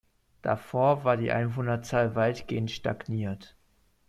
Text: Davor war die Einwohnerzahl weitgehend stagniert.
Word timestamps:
Davor 0.41 1.03
war 1.03 1.15
die 1.15 1.31
Einwohnerzahl 1.31 2.15
weitgehend 2.15 2.71
stagniert. 2.71 3.55